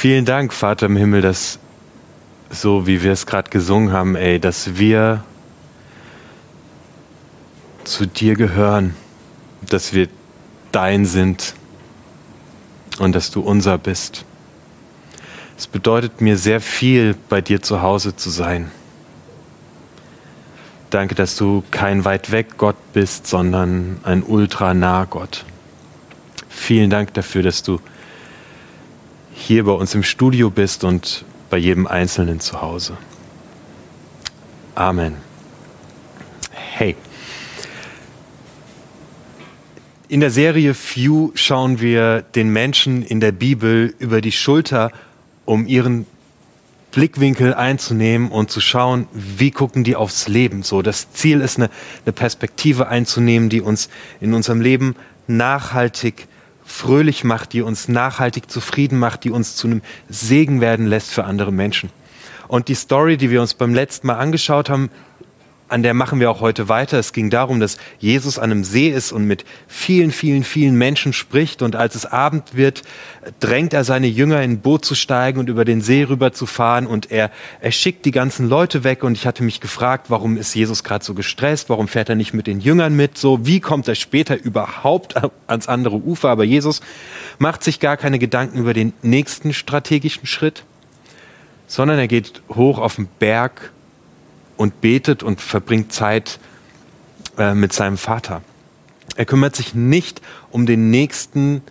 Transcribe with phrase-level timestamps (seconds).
[0.00, 1.58] Vielen Dank, Vater im Himmel, dass
[2.48, 5.22] so wie wir es gerade gesungen haben, ey, dass wir
[7.84, 8.94] zu dir gehören,
[9.60, 10.08] dass wir
[10.72, 11.54] dein sind
[12.98, 14.24] und dass du unser bist.
[15.58, 18.70] Es bedeutet mir sehr viel, bei dir zu Hause zu sein.
[20.88, 25.44] Danke, dass du kein weit weg Gott bist, sondern ein ultra nah Gott.
[26.48, 27.80] Vielen Dank dafür, dass du
[29.40, 32.96] hier bei uns im Studio bist und bei jedem Einzelnen zu Hause.
[34.74, 35.16] Amen.
[36.52, 36.94] Hey.
[40.08, 44.92] In der Serie Few schauen wir den Menschen in der Bibel über die Schulter,
[45.46, 46.06] um ihren
[46.92, 50.62] Blickwinkel einzunehmen und zu schauen, wie gucken die aufs Leben.
[50.62, 51.70] So, das Ziel ist eine,
[52.04, 53.88] eine Perspektive einzunehmen, die uns
[54.20, 56.26] in unserem Leben nachhaltig
[56.64, 61.24] fröhlich macht, die uns nachhaltig zufrieden macht, die uns zu einem Segen werden lässt für
[61.24, 61.90] andere Menschen.
[62.48, 64.90] Und die Story, die wir uns beim letzten Mal angeschaut haben,
[65.70, 66.98] an der machen wir auch heute weiter.
[66.98, 71.12] Es ging darum, dass Jesus an einem See ist und mit vielen, vielen, vielen Menschen
[71.12, 71.62] spricht.
[71.62, 72.82] Und als es Abend wird,
[73.38, 76.46] drängt er seine Jünger in ein Boot zu steigen und über den See rüber zu
[76.46, 76.86] fahren.
[76.86, 79.04] Und er, er schickt die ganzen Leute weg.
[79.04, 81.70] Und ich hatte mich gefragt, warum ist Jesus gerade so gestresst?
[81.70, 83.16] Warum fährt er nicht mit den Jüngern mit?
[83.16, 85.14] So, wie kommt er später überhaupt
[85.46, 86.30] ans andere Ufer?
[86.30, 86.80] Aber Jesus
[87.38, 90.64] macht sich gar keine Gedanken über den nächsten strategischen Schritt,
[91.68, 93.70] sondern er geht hoch auf den Berg
[94.60, 96.38] und betet und verbringt Zeit
[97.38, 98.42] äh, mit seinem Vater.
[99.16, 101.62] Er kümmert sich nicht um den nächsten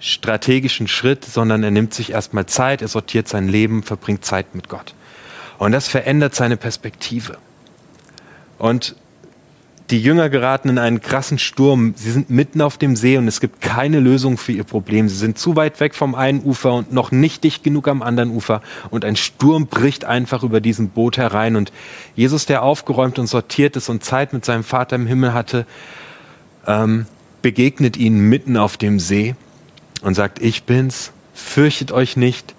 [0.00, 4.68] strategischen Schritt, sondern er nimmt sich erstmal Zeit, er sortiert sein Leben, verbringt Zeit mit
[4.68, 4.96] Gott.
[5.58, 7.38] Und das verändert seine Perspektive.
[8.58, 8.96] Und
[9.90, 11.94] die Jünger geraten in einen krassen Sturm.
[11.96, 15.08] Sie sind mitten auf dem See und es gibt keine Lösung für ihr Problem.
[15.08, 18.30] Sie sind zu weit weg vom einen Ufer und noch nicht dicht genug am anderen
[18.30, 18.62] Ufer.
[18.90, 21.54] Und ein Sturm bricht einfach über diesen Boot herein.
[21.54, 21.72] Und
[22.16, 25.66] Jesus, der aufgeräumt und sortiert ist und Zeit mit seinem Vater im Himmel hatte,
[26.66, 27.06] ähm,
[27.42, 29.36] begegnet ihnen mitten auf dem See
[30.02, 32.54] und sagt, ich bin's, fürchtet euch nicht,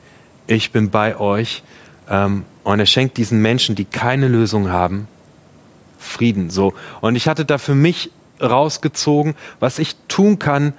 [0.48, 1.64] ich bin bei euch.
[2.10, 5.08] Ähm, und er schenkt diesen Menschen, die keine Lösung haben,
[5.98, 6.50] Frieden.
[6.50, 6.74] So.
[7.02, 10.74] Und ich hatte da für mich rausgezogen, was ich tun kann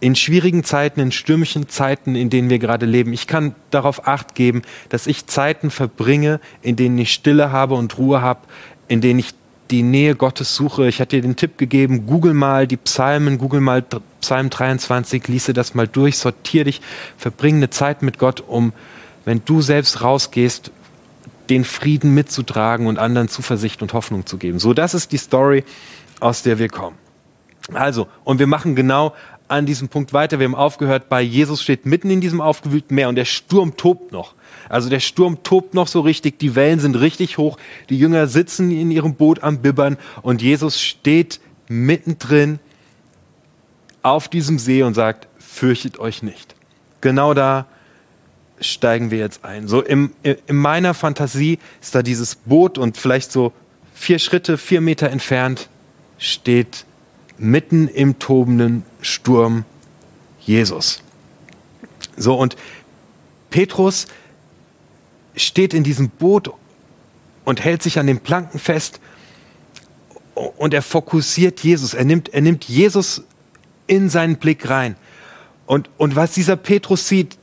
[0.00, 3.12] in schwierigen Zeiten, in stürmischen Zeiten, in denen wir gerade leben.
[3.12, 7.98] Ich kann darauf acht geben, dass ich Zeiten verbringe, in denen ich Stille habe und
[7.98, 8.40] Ruhe habe,
[8.86, 9.34] in denen ich
[9.70, 10.88] die Nähe Gottes suche.
[10.88, 13.84] Ich hatte dir den Tipp gegeben, google mal die Psalmen, google mal
[14.20, 16.80] Psalm 23, liese das mal durch, sortiere dich,
[17.16, 18.72] verbringe eine Zeit mit Gott, um,
[19.24, 20.70] wenn du selbst rausgehst,
[21.50, 24.58] den Frieden mitzutragen und anderen Zuversicht und Hoffnung zu geben.
[24.58, 25.64] So, das ist die Story,
[26.20, 26.96] aus der wir kommen.
[27.72, 29.14] Also, und wir machen genau
[29.48, 30.38] an diesem Punkt weiter.
[30.38, 34.12] Wir haben aufgehört bei Jesus steht mitten in diesem aufgewühlten Meer und der Sturm tobt
[34.12, 34.34] noch.
[34.68, 37.56] Also der Sturm tobt noch so richtig, die Wellen sind richtig hoch,
[37.88, 42.58] die Jünger sitzen in ihrem Boot am Bibbern und Jesus steht mittendrin
[44.02, 46.54] auf diesem See und sagt, fürchtet euch nicht.
[47.00, 47.66] Genau da
[48.60, 49.68] steigen wir jetzt ein.
[49.68, 53.52] So im, in meiner Fantasie ist da dieses Boot und vielleicht so
[53.94, 55.68] vier Schritte, vier Meter entfernt
[56.18, 56.84] steht
[57.36, 59.64] mitten im tobenden Sturm
[60.40, 61.02] Jesus.
[62.16, 62.56] So und
[63.50, 64.06] Petrus
[65.36, 66.50] steht in diesem Boot
[67.44, 69.00] und hält sich an den Planken fest
[70.34, 71.94] und er fokussiert Jesus.
[71.94, 73.22] Er nimmt, er nimmt Jesus
[73.86, 74.96] in seinen Blick rein.
[75.66, 77.38] Und, und was dieser Petrus sieht,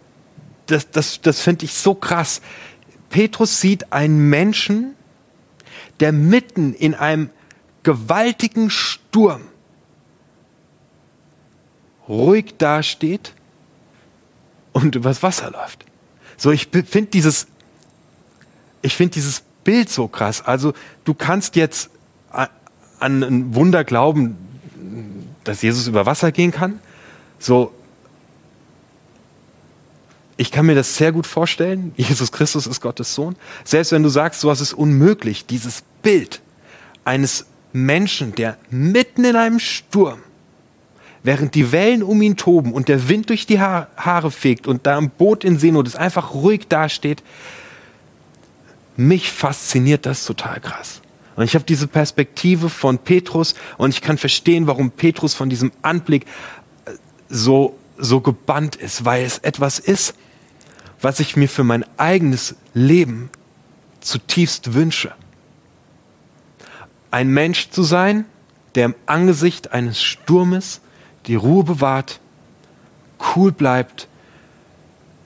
[0.67, 2.41] das, das, das finde ich so krass.
[3.09, 4.95] Petrus sieht einen Menschen,
[5.99, 7.29] der mitten in einem
[7.83, 9.41] gewaltigen Sturm
[12.07, 13.33] ruhig dasteht
[14.73, 15.85] und übers Wasser läuft.
[16.37, 17.47] So, ich finde dieses,
[18.81, 20.41] ich finde dieses Bild so krass.
[20.41, 20.73] Also,
[21.05, 21.89] du kannst jetzt
[22.99, 24.37] an ein Wunder glauben,
[25.43, 26.79] dass Jesus über Wasser gehen kann.
[27.39, 27.73] So,
[30.37, 31.93] ich kann mir das sehr gut vorstellen.
[31.95, 33.35] Jesus Christus ist Gottes Sohn.
[33.63, 36.41] Selbst wenn du sagst, sowas ist unmöglich, dieses Bild
[37.05, 40.19] eines Menschen, der mitten in einem Sturm,
[41.23, 44.97] während die Wellen um ihn toben und der Wind durch die Haare fegt und da
[44.97, 47.23] im Boot in Seenot ist, einfach ruhig dasteht,
[48.97, 51.01] mich fasziniert das total krass.
[51.35, 55.71] Und ich habe diese Perspektive von Petrus und ich kann verstehen, warum Petrus von diesem
[55.81, 56.25] Anblick
[56.85, 56.91] äh,
[57.27, 60.15] so, so gebannt ist, weil es etwas ist,
[61.05, 63.29] was ich mir für mein eigenes Leben
[63.99, 65.13] zutiefst wünsche.
[67.11, 68.25] Ein Mensch zu sein,
[68.73, 70.81] der im Angesicht eines Sturmes
[71.27, 72.19] die Ruhe bewahrt,
[73.35, 74.07] cool bleibt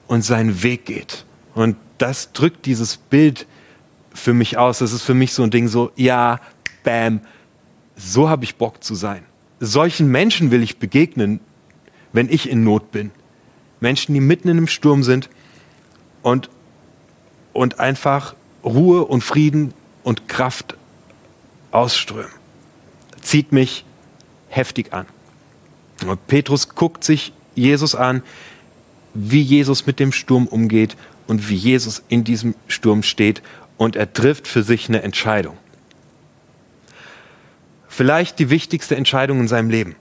[0.06, 1.24] und seinen Weg geht.
[1.54, 3.46] Und das drückt dieses Bild
[4.12, 4.80] für mich aus.
[4.80, 6.40] Das ist für mich so ein Ding so, ja,
[6.84, 7.22] bam,
[7.96, 9.22] so habe ich Bock zu sein.
[9.60, 11.40] Solchen Menschen will ich begegnen,
[12.12, 13.12] wenn ich in Not bin.
[13.80, 15.30] Menschen, die mitten in einem Sturm sind
[16.22, 16.50] und,
[17.52, 18.34] und einfach
[18.64, 20.76] Ruhe und Frieden und Kraft
[21.70, 22.30] ausströmen.
[23.22, 23.84] Zieht mich
[24.48, 25.06] heftig an.
[26.06, 28.22] Und Petrus guckt sich Jesus an,
[29.14, 30.96] wie Jesus mit dem Sturm umgeht
[31.26, 33.42] und wie Jesus in diesem Sturm steht
[33.76, 35.56] und er trifft für sich eine Entscheidung.
[37.88, 39.96] Vielleicht die wichtigste Entscheidung in seinem Leben.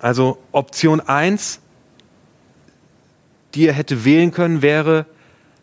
[0.00, 1.60] Also Option 1,
[3.58, 5.04] die er hätte wählen können, wäre,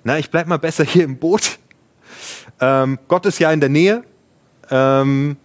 [0.03, 1.59] na, ich bleib mal besser hier im Boot.
[2.59, 4.03] Ähm, Gott ist ja in der Nähe.
[4.69, 5.37] Ähm,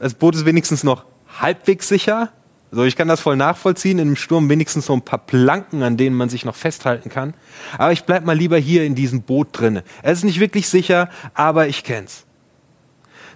[0.00, 1.04] das Boot ist wenigstens noch
[1.40, 2.32] halbwegs sicher.
[2.72, 5.96] Also ich kann das voll nachvollziehen, in einem Sturm wenigstens so ein paar Planken, an
[5.96, 7.34] denen man sich noch festhalten kann.
[7.78, 9.84] Aber ich bleib mal lieber hier in diesem Boot drinne.
[10.02, 12.24] Es ist nicht wirklich sicher, aber ich kenn's.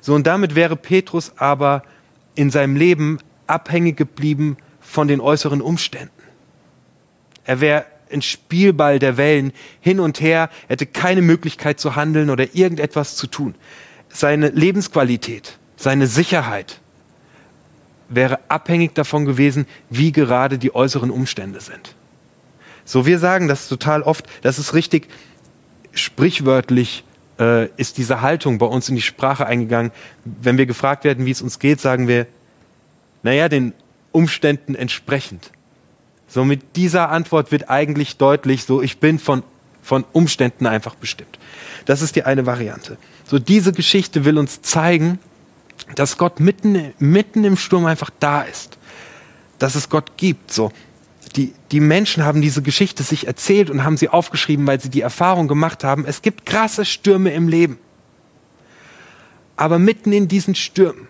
[0.00, 1.84] So und damit wäre Petrus aber
[2.34, 6.17] in seinem Leben abhängig geblieben von den äußeren Umständen.
[7.48, 12.54] Er wäre ein Spielball der Wellen hin und her, hätte keine Möglichkeit zu handeln oder
[12.54, 13.54] irgendetwas zu tun.
[14.10, 16.80] Seine Lebensqualität, seine Sicherheit
[18.10, 21.94] wäre abhängig davon gewesen, wie gerade die äußeren Umstände sind.
[22.84, 25.08] So, wir sagen das total oft, das ist richtig
[25.92, 27.04] sprichwörtlich
[27.40, 29.90] äh, ist diese Haltung bei uns in die Sprache eingegangen.
[30.26, 32.26] Wenn wir gefragt werden, wie es uns geht, sagen wir,
[33.22, 33.72] naja, den
[34.12, 35.50] Umständen entsprechend.
[36.28, 39.42] So mit dieser Antwort wird eigentlich deutlich, so ich bin von,
[39.82, 41.38] von Umständen einfach bestimmt.
[41.86, 42.98] Das ist die eine Variante.
[43.24, 45.18] So diese Geschichte will uns zeigen,
[45.94, 48.76] dass Gott mitten, mitten im Sturm einfach da ist.
[49.58, 50.52] Dass es Gott gibt.
[50.52, 50.70] So.
[51.34, 55.00] Die, die Menschen haben diese Geschichte sich erzählt und haben sie aufgeschrieben, weil sie die
[55.00, 57.78] Erfahrung gemacht haben, es gibt krasse Stürme im Leben.
[59.56, 61.08] Aber mitten in diesen Stürmen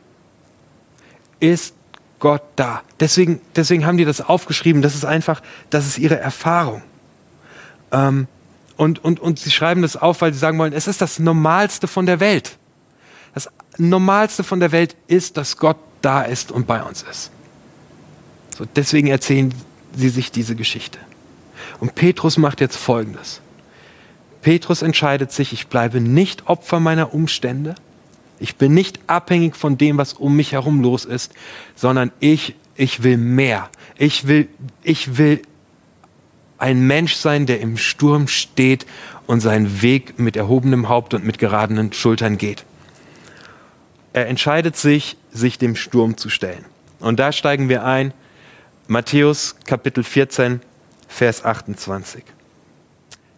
[1.40, 1.74] ist
[2.18, 2.82] Gott da.
[3.00, 4.82] Deswegen, deswegen haben die das aufgeschrieben.
[4.82, 6.82] Das ist einfach, das ist ihre Erfahrung.
[7.92, 8.26] Ähm,
[8.76, 11.88] und, und, und sie schreiben das auf, weil sie sagen wollen, es ist das Normalste
[11.88, 12.58] von der Welt.
[13.34, 17.30] Das Normalste von der Welt ist, dass Gott da ist und bei uns ist.
[18.56, 19.52] So, deswegen erzählen
[19.94, 20.98] sie sich diese Geschichte.
[21.80, 23.40] Und Petrus macht jetzt Folgendes.
[24.42, 27.74] Petrus entscheidet sich, ich bleibe nicht Opfer meiner Umstände,
[28.40, 31.32] ich bin nicht abhängig von dem, was um mich herum los ist,
[31.74, 33.70] sondern ich, ich will mehr.
[33.96, 34.48] Ich will,
[34.82, 35.42] ich will
[36.58, 38.86] ein Mensch sein, der im Sturm steht
[39.26, 42.64] und seinen Weg mit erhobenem Haupt und mit geradenen Schultern geht.
[44.12, 46.64] Er entscheidet sich, sich dem Sturm zu stellen.
[46.98, 48.12] Und da steigen wir ein.
[48.86, 50.60] Matthäus Kapitel 14,
[51.06, 52.24] Vers 28.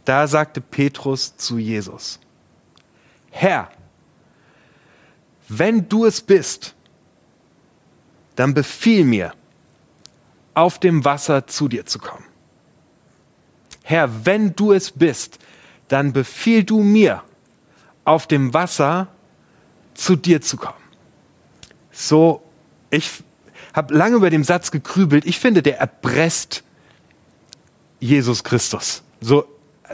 [0.05, 2.21] Da sagte Petrus zu Jesus,
[3.31, 3.71] Herr,
[5.51, 6.75] wenn du es bist,
[8.37, 9.35] dann befiehl mir,
[10.55, 12.25] auf dem Wasser zu dir zu kommen.
[13.83, 15.39] Herr, wenn du es bist,
[15.89, 17.23] dann befiehl du mir,
[18.05, 19.09] auf dem Wasser
[19.95, 20.79] zu dir zu kommen.
[21.91, 22.43] So,
[22.91, 23.11] ich
[23.73, 25.27] habe lange über den Satz gekrübelt.
[25.27, 26.63] Ich finde, der erpresst
[27.99, 29.03] Jesus Christus.
[29.21, 29.45] So,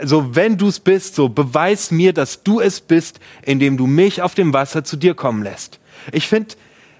[0.03, 4.21] so wenn du es bist, so beweis mir, dass du es bist, indem du mich
[4.21, 5.79] auf dem Wasser zu dir kommen lässt.
[6.11, 6.55] Ich finde,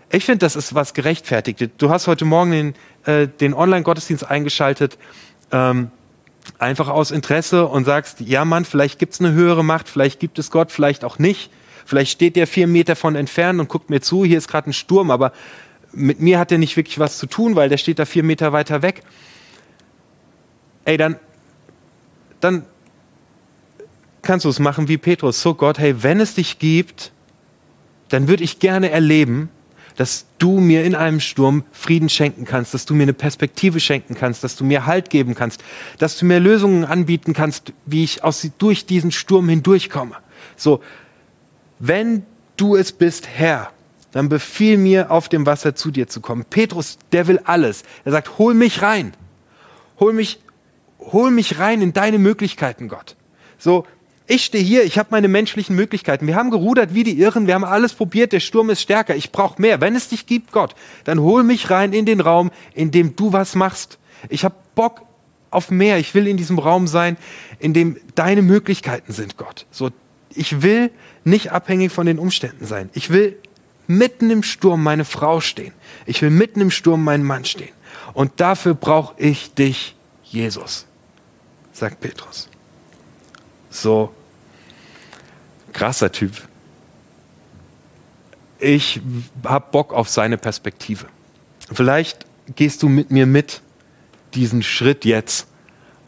[0.09, 1.69] ich finde, das ist was gerechtfertigt.
[1.77, 2.73] Du hast heute Morgen den,
[3.05, 4.97] äh, den Online-Gottesdienst eingeschaltet,
[5.51, 5.91] ähm,
[6.59, 10.39] einfach aus Interesse und sagst, ja Mann, vielleicht gibt es eine höhere Macht, vielleicht gibt
[10.39, 11.51] es Gott, vielleicht auch nicht.
[11.85, 14.73] Vielleicht steht der vier Meter von entfernt und guckt mir zu, hier ist gerade ein
[14.73, 15.31] Sturm, aber
[15.93, 18.53] mit mir hat er nicht wirklich was zu tun, weil der steht da vier Meter
[18.53, 19.03] weiter weg.
[20.85, 21.17] Ey, dann,
[22.39, 22.65] dann
[24.27, 25.41] kannst du es machen wie Petrus.
[25.41, 27.11] So Gott, hey, wenn es dich gibt,
[28.09, 29.49] dann würde ich gerne erleben,
[29.95, 34.13] dass du mir in einem Sturm Frieden schenken kannst, dass du mir eine Perspektive schenken
[34.13, 35.63] kannst, dass du mir Halt geben kannst,
[35.97, 40.15] dass du mir Lösungen anbieten kannst, wie ich aus, durch diesen Sturm hindurchkomme.
[40.55, 40.81] So,
[41.79, 42.23] wenn
[42.57, 43.71] du es bist, Herr,
[44.11, 46.45] dann befiehl mir, auf dem Wasser zu dir zu kommen.
[46.47, 47.83] Petrus, der will alles.
[48.05, 49.13] Er sagt, hol mich rein.
[49.99, 50.39] Hol mich,
[50.99, 53.15] hol mich rein in deine Möglichkeiten, Gott.
[53.57, 53.85] So,
[54.27, 56.27] ich stehe hier, ich habe meine menschlichen Möglichkeiten.
[56.27, 59.31] Wir haben gerudert wie die Irren, wir haben alles probiert, der Sturm ist stärker, ich
[59.31, 59.79] brauche mehr.
[59.79, 63.31] Wenn es dich gibt, Gott, dann hol mich rein in den Raum, in dem du
[63.31, 63.97] was machst.
[64.29, 65.03] Ich habe Bock
[65.49, 65.97] auf mehr.
[65.97, 67.17] Ich will in diesem Raum sein,
[67.59, 69.65] in dem deine Möglichkeiten sind, Gott.
[69.71, 69.91] So,
[70.29, 70.91] ich will
[71.23, 72.89] nicht abhängig von den Umständen sein.
[72.93, 73.37] Ich will
[73.87, 75.73] mitten im Sturm meine Frau stehen.
[76.05, 77.71] Ich will mitten im Sturm meinen Mann stehen.
[78.13, 80.85] Und dafür brauche ich dich, Jesus.
[81.71, 82.49] sagt Petrus.
[83.69, 84.11] So
[85.77, 86.31] krasser Typ.
[88.59, 88.99] Ich
[89.43, 91.05] hab Bock auf seine Perspektive.
[91.71, 93.61] Vielleicht gehst du mit mir mit
[94.33, 95.47] diesen Schritt jetzt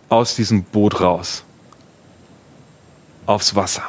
[0.10, 1.44] aus diesem Boot raus
[3.28, 3.84] aufs Wasser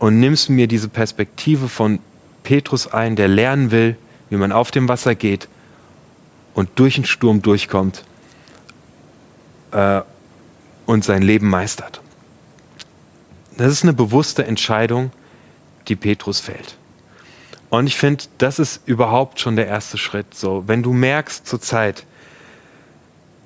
[0.00, 2.00] und nimmst mir diese Perspektive von
[2.42, 3.96] Petrus ein, der lernen will,
[4.28, 5.46] wie man auf dem Wasser geht
[6.54, 8.02] und durch den Sturm durchkommt
[9.70, 10.00] äh,
[10.84, 12.00] und sein Leben meistert.
[13.56, 15.10] Das ist eine bewusste Entscheidung,
[15.88, 16.76] die Petrus fällt.
[17.70, 20.34] Und ich finde, das ist überhaupt schon der erste Schritt.
[20.34, 22.04] So, wenn du merkst zur Zeit,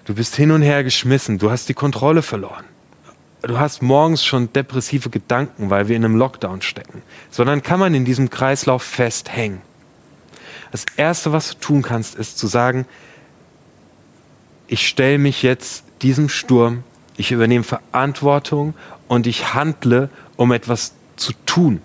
[0.05, 2.65] du bist hin und her geschmissen, du hast die Kontrolle verloren,
[3.43, 7.95] du hast morgens schon depressive Gedanken, weil wir in einem Lockdown stecken, sondern kann man
[7.95, 9.61] in diesem Kreislauf festhängen.
[10.73, 12.87] Das Erste, was du tun kannst, ist zu sagen,
[14.67, 16.83] ich stelle mich jetzt diesem Sturm,
[17.17, 18.75] ich übernehme Verantwortung
[19.09, 21.81] und ich handle, um etwas zu tun.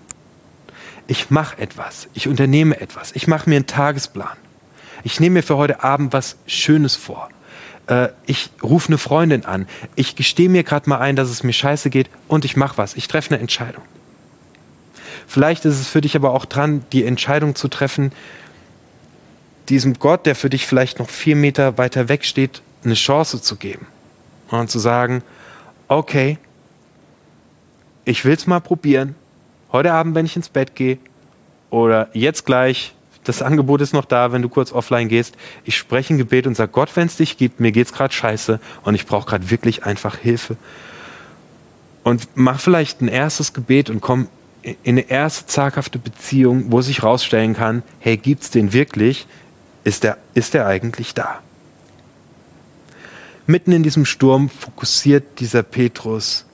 [1.07, 4.37] Ich mache etwas, ich unternehme etwas, ich mache mir einen Tagesplan.
[5.03, 7.29] Ich nehme mir für heute Abend was Schönes vor
[7.87, 11.53] äh, ich rufe eine Freundin an, ich gestehe mir gerade mal ein, dass es mir
[11.53, 13.83] scheiße geht und ich mache was, ich treffe eine Entscheidung.
[15.27, 18.11] Vielleicht ist es für dich aber auch dran, die Entscheidung zu treffen,
[19.69, 23.55] diesem Gott, der für dich vielleicht noch vier Meter weiter weg steht, eine Chance zu
[23.55, 23.87] geben.
[24.49, 25.23] Und zu sagen,
[25.87, 26.37] okay,
[28.05, 29.15] ich will es mal probieren.
[29.71, 30.97] Heute Abend, wenn ich ins Bett gehe,
[31.69, 32.93] oder jetzt gleich,
[33.23, 35.35] das Angebot ist noch da, wenn du kurz offline gehst.
[35.63, 38.13] Ich spreche ein Gebet und sage, Gott, wenn es dich gibt, mir geht es gerade
[38.13, 40.57] scheiße und ich brauche gerade wirklich einfach Hilfe.
[42.03, 44.27] Und mach vielleicht ein erstes Gebet und komm
[44.63, 49.27] in eine erste zaghafte Beziehung, wo sich rausstellen kann, hey, gibt es den wirklich?
[49.83, 51.39] Ist der, ist der eigentlich da?
[53.47, 56.45] Mitten in diesem Sturm fokussiert dieser Petrus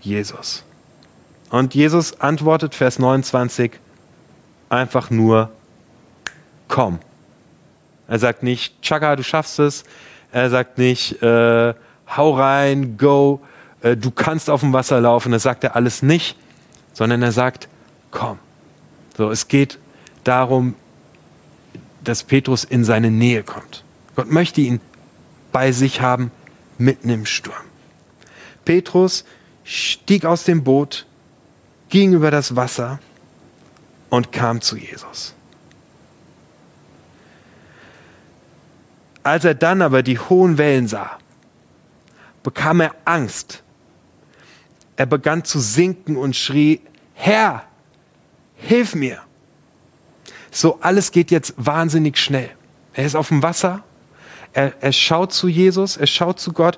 [0.00, 0.64] Jesus.
[1.54, 3.78] Und Jesus antwortet, Vers 29,
[4.70, 5.52] einfach nur
[6.66, 6.98] komm.
[8.08, 9.84] Er sagt nicht, Chaka, du schaffst es.
[10.32, 11.74] Er sagt nicht, äh,
[12.08, 13.40] hau rein, go,
[13.82, 15.30] äh, du kannst auf dem Wasser laufen.
[15.30, 16.36] Das sagt er alles nicht,
[16.92, 17.68] sondern er sagt,
[18.10, 18.40] komm.
[19.16, 19.78] So, es geht
[20.24, 20.74] darum,
[22.02, 23.84] dass Petrus in seine Nähe kommt.
[24.16, 24.80] Gott möchte ihn
[25.52, 26.32] bei sich haben,
[26.78, 27.54] mitten im Sturm.
[28.64, 29.24] Petrus
[29.62, 31.06] stieg aus dem Boot,
[31.94, 32.98] ging über das Wasser
[34.10, 35.32] und kam zu Jesus.
[39.22, 41.18] Als er dann aber die hohen Wellen sah,
[42.42, 43.62] bekam er Angst.
[44.96, 46.80] Er begann zu sinken und schrie,
[47.14, 47.62] Herr,
[48.56, 49.20] hilf mir.
[50.50, 52.50] So, alles geht jetzt wahnsinnig schnell.
[52.92, 53.84] Er ist auf dem Wasser,
[54.52, 56.76] er, er schaut zu Jesus, er schaut zu Gott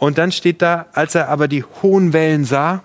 [0.00, 2.82] und dann steht da, als er aber die hohen Wellen sah,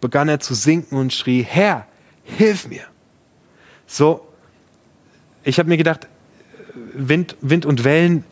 [0.00, 1.86] begann er zu sinken und schrie, Herr,
[2.24, 2.84] hilf mir.
[3.86, 4.26] So,
[5.44, 6.08] ich habe mir gedacht,
[6.92, 8.24] Wind, Wind und Wellen,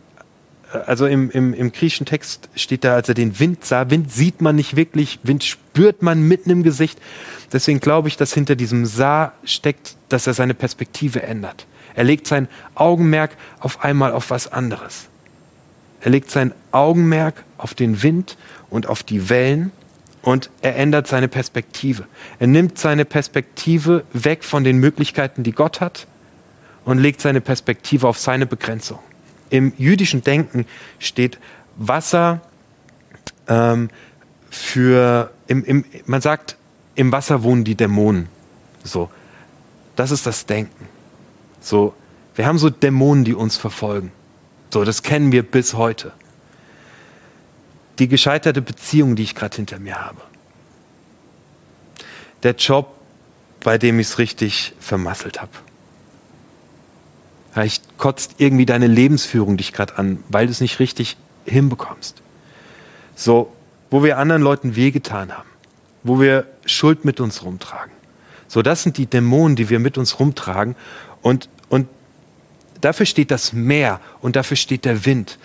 [0.85, 4.41] also im, im, im griechischen Text steht da, als er den Wind sah, Wind sieht
[4.41, 6.99] man nicht wirklich, Wind spürt man mitten im Gesicht.
[7.53, 11.65] Deswegen glaube ich, dass hinter diesem Sah steckt, dass er seine Perspektive ändert.
[11.95, 15.07] Er legt sein Augenmerk auf einmal auf was anderes.
[16.01, 18.37] Er legt sein Augenmerk auf den Wind
[18.69, 19.71] und auf die Wellen
[20.25, 22.07] und er ändert seine Perspektive.
[22.39, 26.07] Er nimmt seine Perspektive weg von den Möglichkeiten, die Gott hat
[26.83, 28.97] und legt seine Perspektive auf seine Begrenzung.
[29.51, 30.65] Im jüdischen Denken
[30.97, 31.37] steht
[31.75, 32.41] Wasser
[33.47, 33.91] ähm,
[34.49, 36.57] für, im, im, man sagt,
[36.95, 38.27] im Wasser wohnen die Dämonen.
[38.83, 39.11] So,
[39.95, 40.87] das ist das Denken.
[41.61, 41.93] So,
[42.33, 44.11] wir haben so Dämonen, die uns verfolgen.
[44.73, 46.13] So, das kennen wir bis heute.
[47.99, 50.21] Die gescheiterte Beziehung, die ich gerade hinter mir habe.
[52.43, 52.93] Der Job,
[53.61, 55.51] bei dem ich es richtig vermasselt habe.
[57.53, 62.21] Vielleicht kotzt irgendwie deine Lebensführung dich gerade an, weil du es nicht richtig hinbekommst.
[63.15, 63.53] So,
[63.89, 65.49] wo wir anderen Leuten wehgetan haben,
[66.03, 67.93] wo wir Schuld mit uns rumtragen.
[68.47, 70.75] So, das sind die Dämonen, die wir mit uns rumtragen.
[71.21, 71.87] Und, und
[72.81, 75.39] dafür steht das Meer und dafür steht der Wind.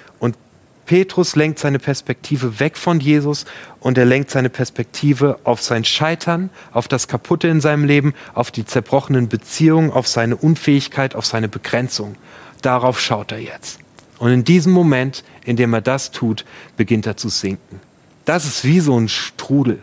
[0.90, 3.44] Petrus lenkt seine Perspektive weg von Jesus
[3.78, 8.50] und er lenkt seine Perspektive auf sein Scheitern, auf das Kaputte in seinem Leben, auf
[8.50, 12.16] die zerbrochenen Beziehungen, auf seine Unfähigkeit, auf seine Begrenzung.
[12.60, 13.78] Darauf schaut er jetzt.
[14.18, 16.44] Und in diesem Moment, in dem er das tut,
[16.76, 17.78] beginnt er zu sinken.
[18.24, 19.78] Das ist wie so ein Strudel.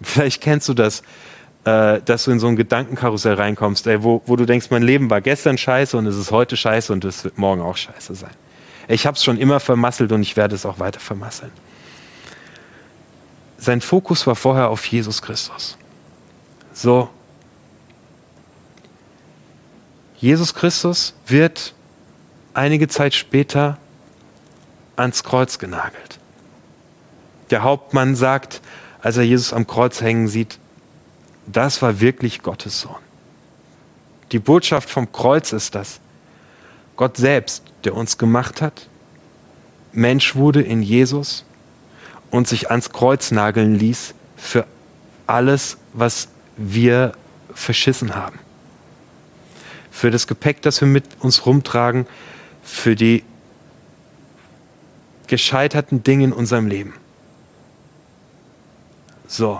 [0.00, 1.02] Vielleicht kennst du das,
[1.66, 5.10] äh, dass du in so ein Gedankenkarussell reinkommst, ey, wo, wo du denkst, mein Leben
[5.10, 8.32] war gestern scheiße und es ist heute scheiße und es wird morgen auch scheiße sein.
[8.88, 11.52] Ich habe es schon immer vermasselt und ich werde es auch weiter vermasseln.
[13.58, 15.76] Sein Fokus war vorher auf Jesus Christus.
[16.72, 17.10] So.
[20.16, 21.74] Jesus Christus wird
[22.54, 23.78] einige Zeit später
[24.96, 26.18] ans Kreuz genagelt.
[27.50, 28.60] Der Hauptmann sagt,
[29.02, 30.58] als er Jesus am Kreuz hängen sieht,
[31.46, 32.96] das war wirklich Gottes Sohn.
[34.32, 36.00] Die Botschaft vom Kreuz ist das.
[37.00, 38.86] Gott selbst, der uns gemacht hat,
[39.92, 41.46] Mensch wurde in Jesus
[42.30, 44.66] und sich ans Kreuz nageln ließ für
[45.26, 46.28] alles, was
[46.58, 47.12] wir
[47.54, 48.38] verschissen haben.
[49.90, 52.06] Für das Gepäck, das wir mit uns rumtragen,
[52.62, 53.24] für die
[55.26, 56.92] gescheiterten Dinge in unserem Leben.
[59.26, 59.58] So.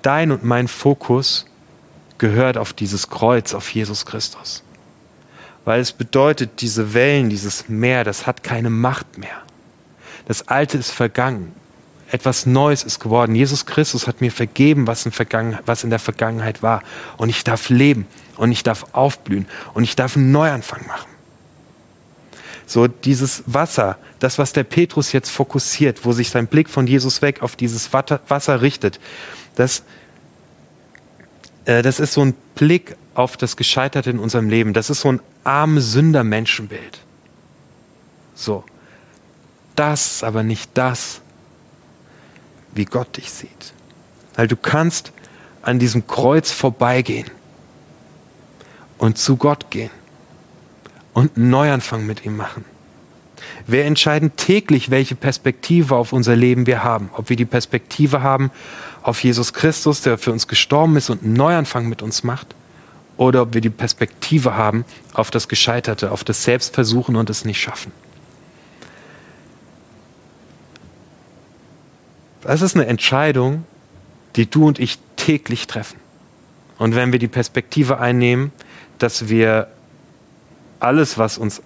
[0.00, 1.44] Dein und mein Fokus
[2.18, 4.62] gehört auf dieses Kreuz, auf Jesus Christus.
[5.64, 9.42] Weil es bedeutet, diese Wellen, dieses Meer, das hat keine Macht mehr.
[10.26, 11.54] Das Alte ist vergangen.
[12.10, 13.34] Etwas Neues ist geworden.
[13.34, 15.12] Jesus Christus hat mir vergeben, was in,
[15.66, 16.82] was in der Vergangenheit war.
[17.16, 18.06] Und ich darf leben
[18.36, 21.10] und ich darf aufblühen und ich darf einen Neuanfang machen.
[22.66, 27.22] So dieses Wasser, das, was der Petrus jetzt fokussiert, wo sich sein Blick von Jesus
[27.22, 29.00] weg auf dieses Wasser richtet,
[29.54, 29.84] das,
[31.66, 34.72] äh, das ist so ein Blick auf das Gescheiterte in unserem Leben.
[34.72, 37.00] Das ist so ein armes Sünder-Menschenbild.
[38.34, 38.64] So.
[39.74, 41.20] Das aber nicht das,
[42.72, 43.74] wie Gott dich sieht.
[44.34, 45.12] Weil du kannst
[45.62, 47.30] an diesem Kreuz vorbeigehen
[48.98, 49.90] und zu Gott gehen
[51.12, 52.64] und einen Neuanfang mit ihm machen.
[53.66, 57.10] Wir entscheiden täglich, welche Perspektive auf unser Leben wir haben.
[57.14, 58.50] Ob wir die Perspektive haben
[59.02, 62.54] auf Jesus Christus, der für uns gestorben ist und einen Neuanfang mit uns macht,
[63.16, 67.60] oder ob wir die Perspektive haben auf das Gescheiterte, auf das Selbstversuchen und es nicht
[67.60, 67.92] schaffen.
[72.42, 73.64] Das ist eine Entscheidung,
[74.36, 75.98] die du und ich täglich treffen.
[76.78, 78.52] Und wenn wir die Perspektive einnehmen,
[78.98, 79.68] dass wir
[80.78, 81.62] alles, was uns,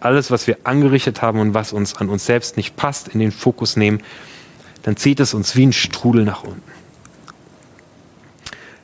[0.00, 3.32] alles, was wir angerichtet haben und was uns an uns selbst nicht passt, in den
[3.32, 4.02] Fokus nehmen,
[4.82, 6.62] dann zieht es uns wie ein Strudel nach unten.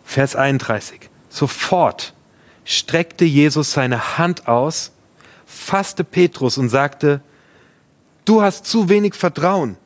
[0.04, 1.08] Vers 31.
[1.28, 2.14] Sofort
[2.64, 4.92] streckte Jesus seine Hand aus,
[5.46, 7.20] fasste Petrus und sagte,
[8.24, 9.76] du hast zu wenig Vertrauen.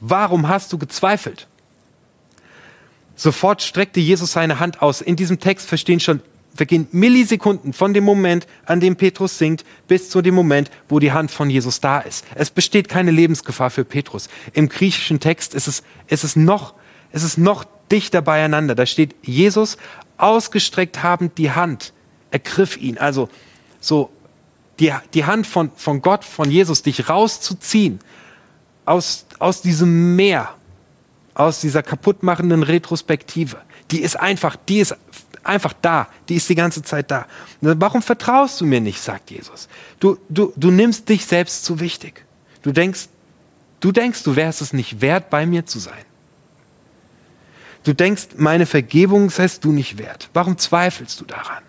[0.00, 1.46] Warum hast du gezweifelt?
[3.14, 5.00] Sofort streckte Jesus seine Hand aus.
[5.00, 6.22] In diesem Text verstehen schon
[6.54, 11.12] vergehen Millisekunden von dem Moment, an dem Petrus singt, bis zu dem Moment, wo die
[11.12, 12.24] Hand von Jesus da ist.
[12.34, 14.28] Es besteht keine Lebensgefahr für Petrus.
[14.52, 16.74] Im griechischen Text ist es, ist es, noch,
[17.12, 18.74] ist es noch dichter beieinander.
[18.74, 19.76] Da steht Jesus
[20.18, 21.92] ausgestreckt habend die Hand,
[22.30, 22.98] ergriff ihn.
[22.98, 23.28] Also
[23.80, 24.10] so
[24.78, 28.00] die, die Hand von, von Gott, von Jesus, dich rauszuziehen
[28.84, 30.54] aus, aus diesem Meer,
[31.34, 33.58] aus dieser kaputtmachenden Retrospektive.
[33.90, 34.96] Die ist einfach, die ist
[35.44, 36.08] einfach da.
[36.28, 37.26] Die ist die ganze Zeit da.
[37.60, 39.68] Warum vertraust du mir nicht, sagt Jesus.
[40.00, 42.24] Du, du, du nimmst dich selbst zu wichtig.
[42.62, 43.08] Du denkst,
[43.80, 46.04] du denkst, du wärst es nicht wert, bei mir zu sein.
[47.84, 50.30] Du denkst, meine Vergebung seist du nicht wert.
[50.32, 51.62] Warum zweifelst du daran?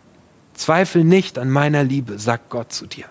[0.53, 3.05] Zweifel nicht an meiner Liebe, sagt Gott zu dir.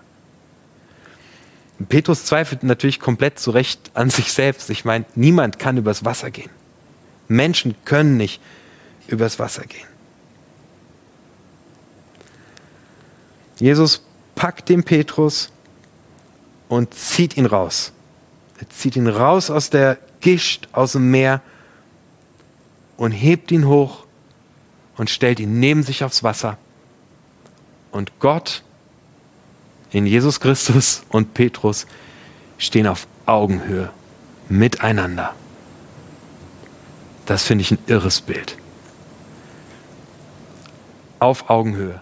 [1.88, 4.70] Petrus zweifelt natürlich komplett zu Recht an sich selbst.
[4.70, 6.51] Ich meine, niemand kann übers Wasser gehen.
[7.27, 8.40] Menschen können nicht
[9.09, 9.87] übers Wasser gehen.
[13.58, 14.02] Jesus
[14.34, 15.50] packt den Petrus
[16.68, 17.92] und zieht ihn raus.
[18.58, 21.42] Er zieht ihn raus aus der Gischt, aus dem Meer
[22.96, 24.06] und hebt ihn hoch
[24.96, 26.56] und stellt ihn neben sich aufs Wasser.
[27.90, 28.62] Und Gott
[29.90, 31.86] in Jesus Christus und Petrus
[32.56, 33.90] stehen auf Augenhöhe
[34.48, 35.34] miteinander.
[37.26, 38.56] Das finde ich ein irres Bild.
[41.18, 42.00] Auf Augenhöhe,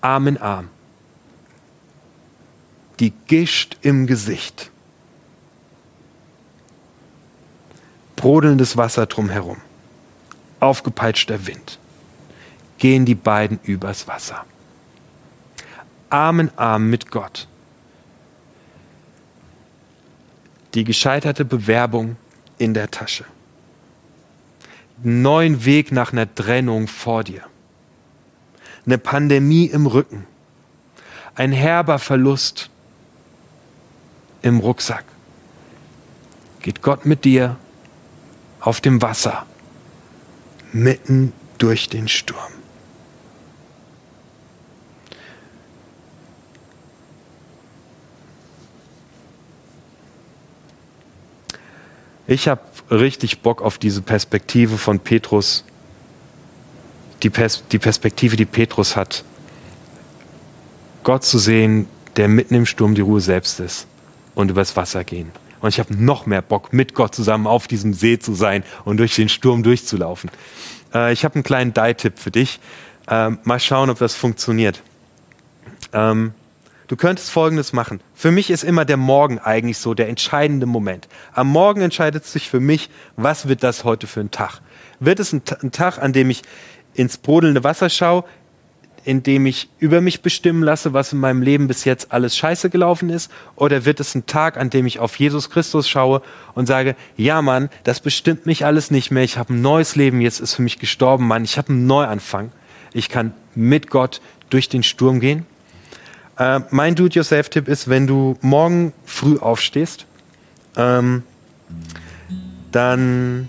[0.00, 0.68] Arm in Arm
[3.00, 4.70] die Gischt im Gesicht.
[8.16, 9.58] Brodelndes Wasser drumherum,
[10.60, 11.78] aufgepeitschter Wind,
[12.78, 14.44] gehen die beiden übers Wasser.
[16.08, 17.46] Arm in Arm mit Gott.
[20.74, 22.16] Die gescheiterte Bewerbung
[22.58, 23.24] in der Tasche.
[25.02, 27.42] Neuen Weg nach einer Trennung vor dir.
[28.86, 30.26] Eine Pandemie im Rücken.
[31.34, 32.70] Ein herber Verlust
[34.46, 35.04] im Rucksack.
[36.60, 37.56] Geht Gott mit dir
[38.60, 39.46] auf dem Wasser,
[40.72, 42.38] mitten durch den Sturm.
[52.28, 55.64] Ich habe richtig Bock auf diese Perspektive von Petrus,
[57.22, 59.24] die, Pers die, Perspektive, die Petrus hat,
[61.04, 63.86] Gott zu sehen, der mitten im Sturm die Ruhe selbst ist
[64.36, 65.32] und übers Wasser gehen.
[65.60, 68.98] Und ich habe noch mehr Bock, mit Gott zusammen auf diesem See zu sein und
[68.98, 70.30] durch den Sturm durchzulaufen.
[70.94, 72.60] Äh, ich habe einen kleinen Die-Tipp für dich.
[73.08, 74.82] Ähm, mal schauen, ob das funktioniert.
[75.92, 76.34] Ähm,
[76.86, 78.00] du könntest Folgendes machen.
[78.14, 81.08] Für mich ist immer der Morgen eigentlich so der entscheidende Moment.
[81.32, 84.60] Am Morgen entscheidet sich für mich, was wird das heute für ein Tag.
[85.00, 86.42] Wird es ein, ein Tag, an dem ich
[86.92, 88.24] ins brodelnde Wasser schaue,
[89.06, 93.08] indem ich über mich bestimmen lasse, was in meinem Leben bis jetzt alles scheiße gelaufen
[93.08, 93.30] ist?
[93.54, 96.22] Oder wird es ein Tag, an dem ich auf Jesus Christus schaue
[96.54, 100.20] und sage, ja Mann, das bestimmt mich alles nicht mehr, ich habe ein neues Leben,
[100.20, 102.50] jetzt ist für mich gestorben, Mann, ich habe einen Neuanfang.
[102.92, 105.46] Ich kann mit Gott durch den Sturm gehen.
[106.36, 110.04] Äh, mein Do-it-yourself-Tipp ist, wenn du morgen früh aufstehst,
[110.76, 111.22] ähm,
[112.72, 113.48] dann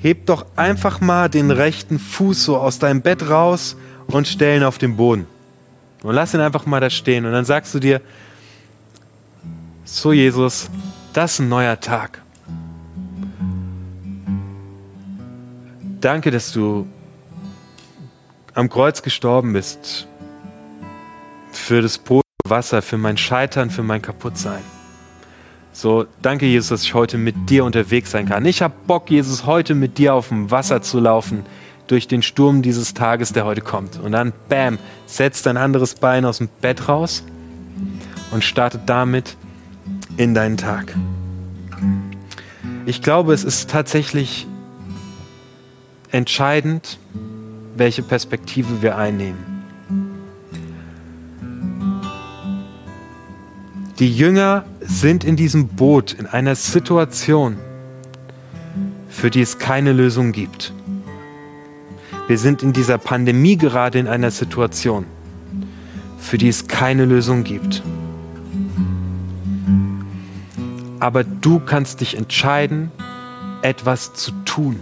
[0.00, 3.76] heb doch einfach mal den rechten Fuß so aus deinem Bett raus
[4.08, 5.26] und stellen auf den Boden.
[6.02, 7.24] Und lass ihn einfach mal da stehen.
[7.26, 8.00] Und dann sagst du dir,
[9.84, 10.68] so Jesus,
[11.12, 12.22] das ist ein neuer Tag.
[16.00, 16.86] Danke, dass du
[18.54, 20.08] am Kreuz gestorben bist.
[21.52, 22.00] Für das
[22.44, 24.62] Wasser, für mein Scheitern, für mein Kaputtsein.
[25.72, 28.44] So, danke Jesus, dass ich heute mit dir unterwegs sein kann.
[28.44, 31.46] Ich habe Bock, Jesus, heute mit dir auf dem Wasser zu laufen
[31.92, 34.00] durch den Sturm dieses Tages, der heute kommt.
[34.00, 37.22] Und dann, bam, setzt dein anderes Bein aus dem Bett raus
[38.30, 39.36] und startet damit
[40.16, 40.96] in deinen Tag.
[42.86, 44.46] Ich glaube, es ist tatsächlich
[46.10, 46.98] entscheidend,
[47.76, 49.62] welche Perspektive wir einnehmen.
[53.98, 57.58] Die Jünger sind in diesem Boot in einer Situation,
[59.10, 60.72] für die es keine Lösung gibt.
[62.32, 65.04] Wir sind in dieser Pandemie gerade in einer Situation,
[66.18, 67.82] für die es keine Lösung gibt.
[70.98, 72.90] Aber du kannst dich entscheiden,
[73.60, 74.80] etwas zu tun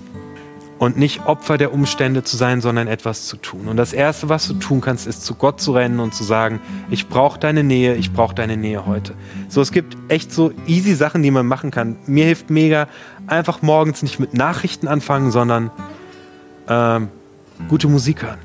[0.79, 3.67] und nicht Opfer der Umstände zu sein, sondern etwas zu tun.
[3.67, 6.61] Und das Erste, was du tun kannst, ist zu Gott zu rennen und zu sagen,
[6.89, 9.15] ich brauche deine Nähe, ich brauche deine Nähe heute.
[9.49, 11.97] So, es gibt echt so easy Sachen, die man machen kann.
[12.07, 12.87] Mir hilft mega,
[13.27, 15.73] einfach morgens nicht mit Nachrichten anfangen, sondern
[16.69, 17.09] ähm,
[17.69, 18.39] gute Musik hören.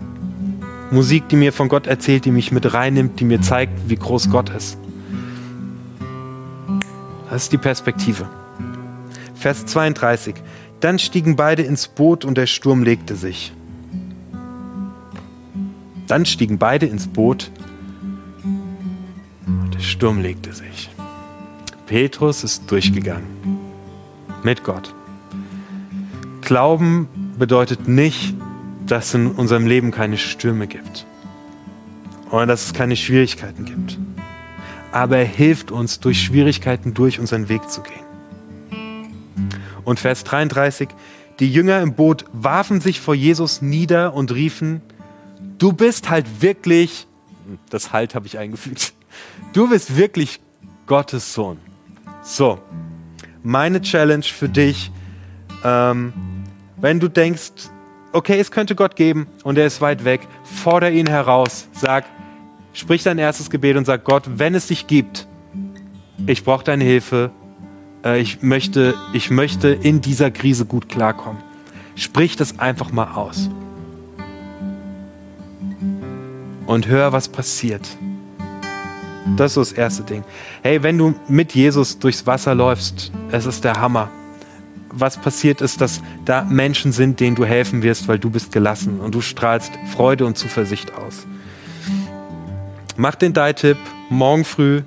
[0.91, 4.29] Musik, die mir von Gott erzählt, die mich mit reinnimmt, die mir zeigt, wie groß
[4.29, 4.77] Gott ist.
[7.29, 8.29] Das ist die Perspektive.
[9.33, 10.35] Vers 32.
[10.79, 13.51] Dann stiegen beide ins Boot und der Sturm legte sich.
[16.07, 17.51] Dann stiegen beide ins Boot
[19.47, 20.89] und der Sturm legte sich.
[21.87, 23.25] Petrus ist durchgegangen
[24.43, 24.93] mit Gott.
[26.41, 28.35] Glauben bedeutet nicht,
[28.87, 31.05] dass es in unserem Leben keine Stürme gibt
[32.29, 33.97] und dass es keine Schwierigkeiten gibt.
[34.91, 38.05] Aber er hilft uns, durch Schwierigkeiten durch unseren Weg zu gehen.
[39.83, 40.89] Und Vers 33,
[41.39, 44.81] die Jünger im Boot warfen sich vor Jesus nieder und riefen,
[45.57, 47.07] du bist halt wirklich,
[47.69, 48.93] das Halt habe ich eingefügt,
[49.53, 50.39] du bist wirklich
[50.87, 51.57] Gottes Sohn.
[52.23, 52.59] So,
[53.43, 54.91] meine Challenge für dich,
[55.63, 56.13] ähm,
[56.77, 57.69] wenn du denkst,
[58.15, 62.05] okay, es könnte Gott geben und er ist weit weg, fordere ihn heraus, sag,
[62.73, 65.27] sprich dein erstes Gebet und sag Gott, wenn es dich gibt,
[66.25, 67.31] ich brauche deine Hilfe,
[68.05, 71.43] äh, ich, möchte, ich möchte in dieser Krise gut klarkommen.
[71.95, 73.49] Sprich das einfach mal aus.
[76.67, 77.87] Und hör, was passiert.
[79.37, 80.23] Das ist so das erste Ding.
[80.63, 84.09] Hey, wenn du mit Jesus durchs Wasser läufst, es ist der Hammer
[84.97, 88.99] was passiert ist, dass da Menschen sind, denen du helfen wirst, weil du bist gelassen
[88.99, 91.27] und du strahlst Freude und Zuversicht aus.
[92.97, 93.77] Mach den Die-Tipp
[94.09, 94.81] morgen früh,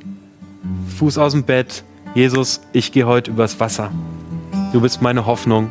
[0.98, 1.84] Fuß aus dem Bett.
[2.14, 3.92] Jesus, ich gehe heute übers Wasser.
[4.72, 5.70] Du bist meine Hoffnung.